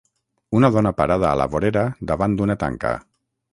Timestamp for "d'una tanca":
2.41-2.97